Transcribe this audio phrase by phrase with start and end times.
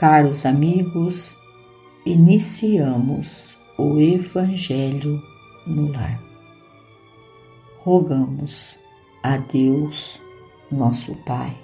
[0.00, 1.36] Caros amigos,
[2.06, 5.22] iniciamos o Evangelho
[5.66, 6.18] no lar.
[7.80, 8.78] Rogamos
[9.22, 10.18] a Deus,
[10.72, 11.54] nosso Pai,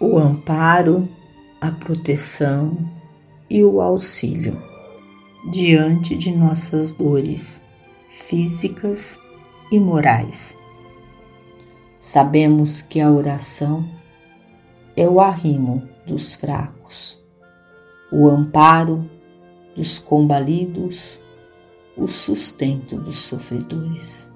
[0.00, 1.08] o amparo,
[1.60, 2.78] a proteção
[3.50, 4.62] e o auxílio
[5.50, 7.64] diante de nossas dores
[8.08, 9.20] físicas
[9.72, 10.56] e morais.
[11.98, 13.84] Sabemos que a oração
[14.96, 17.25] é o arrimo dos fracos,
[18.10, 19.08] o amparo
[19.74, 21.20] dos combalidos,
[21.96, 24.30] o sustento dos sofredores.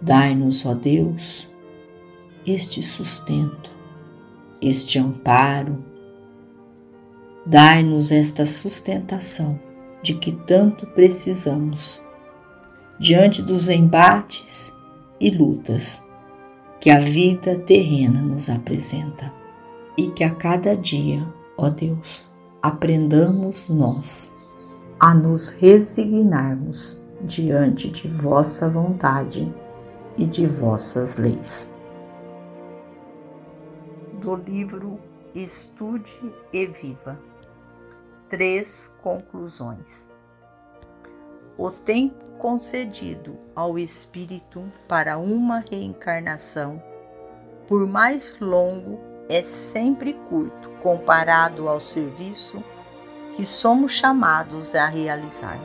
[0.00, 1.48] Dai-nos, ó Deus,
[2.46, 3.70] este sustento,
[4.60, 5.82] este amparo,
[7.48, 9.56] Dai-nos esta sustentação
[10.02, 12.02] de que tanto precisamos
[12.98, 14.74] diante dos embates
[15.20, 16.04] e lutas
[16.80, 19.32] que a vida terrena nos apresenta.
[19.96, 21.24] E que a cada dia,
[21.56, 22.24] ó Deus,
[22.62, 24.34] aprendamos nós
[24.98, 29.52] a nos resignarmos diante de vossa vontade
[30.16, 31.74] e de vossas leis.
[34.20, 34.98] Do livro
[35.34, 37.18] Estude e Viva
[38.28, 40.08] três conclusões.
[41.56, 46.82] O tempo concedido ao espírito para uma reencarnação,
[47.66, 52.62] por mais longo, é sempre curto comparado ao serviço
[53.34, 55.58] que somos chamados a realizar.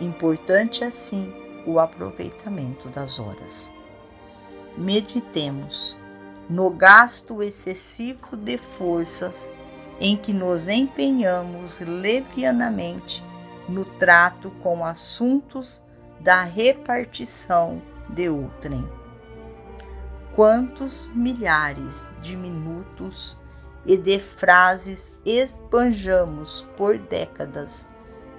[0.00, 1.32] Importante assim
[1.66, 3.72] o aproveitamento das horas.
[4.76, 5.96] Meditemos
[6.48, 9.50] no gasto excessivo de forças
[10.00, 13.22] em que nos empenhamos levianamente
[13.68, 15.82] no trato com assuntos
[16.20, 18.86] da repartição de outrem.
[20.34, 23.36] Quantos milhares de minutos
[23.86, 27.86] e de frases esbanjamos por décadas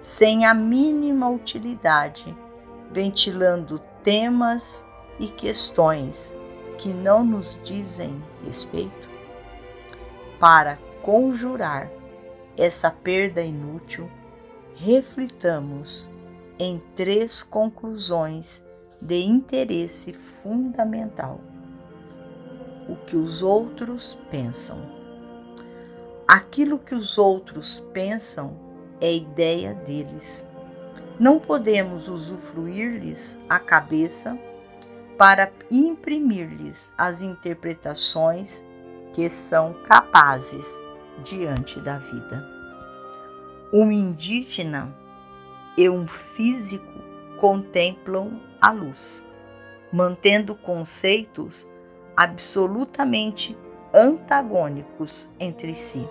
[0.01, 2.35] sem a mínima utilidade,
[2.91, 4.83] ventilando temas
[5.17, 6.35] e questões
[6.77, 9.09] que não nos dizem respeito?
[10.37, 11.89] Para conjurar
[12.57, 14.09] essa perda inútil,
[14.75, 16.09] reflitamos
[16.59, 18.61] em três conclusões
[19.01, 21.54] de interesse fundamental.
[22.87, 24.79] O que os outros pensam.
[26.27, 28.57] Aquilo que os outros pensam
[29.01, 30.45] é ideia deles.
[31.19, 34.37] Não podemos usufruir-lhes a cabeça
[35.17, 38.65] para imprimir-lhes as interpretações
[39.13, 40.65] que são capazes
[41.23, 42.45] diante da vida.
[43.71, 44.93] Um indígena
[45.77, 46.99] e um físico
[47.39, 49.23] contemplam a luz,
[49.91, 51.67] mantendo conceitos
[52.15, 53.57] absolutamente
[53.93, 56.07] antagônicos entre si.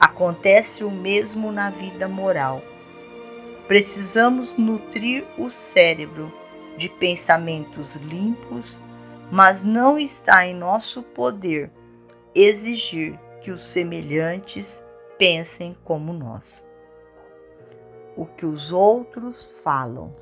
[0.00, 2.62] Acontece o mesmo na vida moral.
[3.66, 6.32] Precisamos nutrir o cérebro
[6.76, 8.78] de pensamentos limpos,
[9.30, 11.70] mas não está em nosso poder
[12.34, 14.82] exigir que os semelhantes
[15.18, 16.64] pensem como nós.
[18.16, 20.14] O que os outros falam.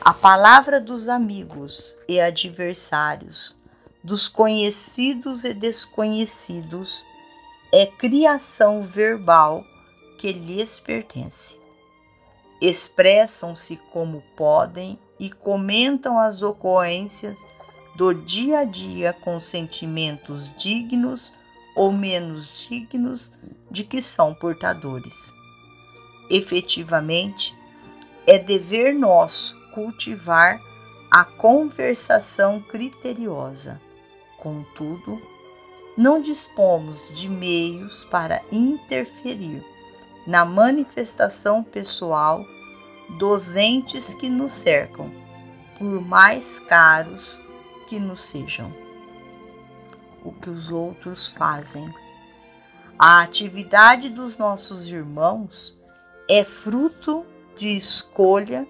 [0.00, 3.54] A palavra dos amigos e adversários,
[4.02, 7.04] dos conhecidos e desconhecidos,
[7.72, 9.64] é criação verbal
[10.16, 11.58] que lhes pertence.
[12.60, 17.44] Expressam-se como podem e comentam as ocorrências
[17.96, 21.32] do dia a dia com sentimentos dignos
[21.74, 23.32] ou menos dignos
[23.68, 25.34] de que são portadores.
[26.30, 27.54] Efetivamente,
[28.26, 30.60] é dever nosso cultivar
[31.08, 33.80] a conversação criteriosa.
[34.36, 35.22] Contudo,
[35.96, 39.64] não dispomos de meios para interferir
[40.26, 42.44] na manifestação pessoal
[43.18, 45.12] dos entes que nos cercam,
[45.78, 47.40] por mais caros
[47.88, 48.72] que nos sejam
[50.24, 51.88] o que os outros fazem.
[52.98, 55.78] A atividade dos nossos irmãos
[56.28, 57.24] é fruto
[57.56, 58.66] de escolha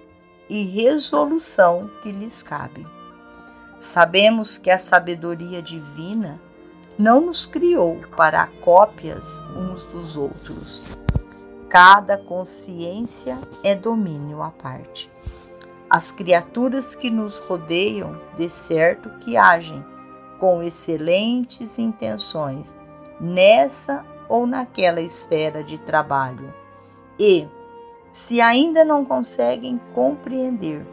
[0.48, 2.86] e resolução que lhes cabe.
[3.78, 6.40] Sabemos que a sabedoria divina
[6.98, 10.82] não nos criou para cópias uns dos outros.
[11.68, 15.10] Cada consciência é domínio à parte.
[15.88, 19.84] As criaturas que nos rodeiam, de certo que agem
[20.40, 22.74] com excelentes intenções
[23.20, 26.52] nessa ou naquela esfera de trabalho
[27.18, 27.48] e,
[28.10, 30.86] se ainda não conseguem compreender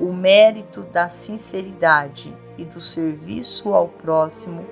[0.00, 4.64] o mérito da sinceridade e do serviço ao próximo,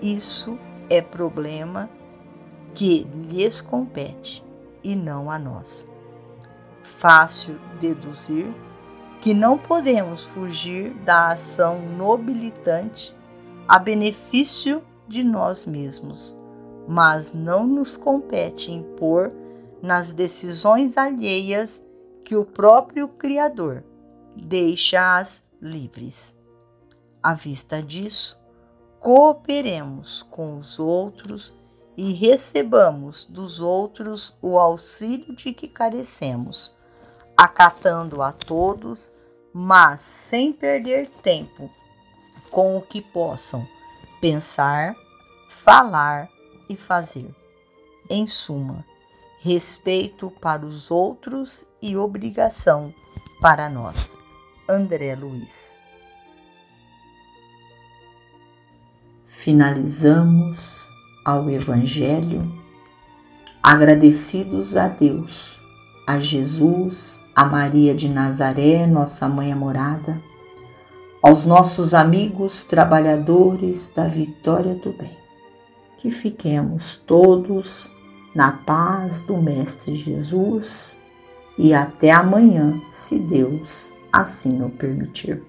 [0.00, 0.58] isso
[0.90, 1.88] é problema
[2.74, 4.44] que lhes compete
[4.82, 5.88] e não a nós.
[6.82, 8.52] Fácil deduzir
[9.20, 13.16] que não podemos fugir da ação nobilitante
[13.68, 16.36] a benefício de nós mesmos,
[16.88, 19.32] mas não nos compete impor
[19.82, 21.84] nas decisões alheias
[22.24, 23.84] que o próprio Criador
[24.36, 26.34] deixa-as livres.
[27.22, 28.38] À vista disso,
[29.00, 31.52] cooperemos com os outros
[31.96, 36.74] e recebamos dos outros o auxílio de que carecemos,
[37.36, 39.12] acatando a todos,
[39.52, 41.70] mas sem perder tempo
[42.50, 43.66] com o que possam
[44.20, 44.94] pensar,
[45.64, 46.28] falar
[46.68, 47.34] e fazer.
[48.08, 48.84] Em suma,
[49.42, 52.94] respeito para os outros e obrigação
[53.40, 54.16] para nós.
[54.68, 55.72] André Luiz.
[59.24, 60.88] Finalizamos
[61.24, 62.52] ao Evangelho
[63.60, 65.58] agradecidos a Deus,
[66.06, 70.22] a Jesus, a Maria de Nazaré, nossa mãe amorada,
[71.20, 75.16] aos nossos amigos trabalhadores da vitória do bem.
[75.98, 77.90] Que fiquemos todos
[78.34, 80.98] na paz do Mestre Jesus
[81.58, 85.42] e até amanhã, se Deus assim o permitir.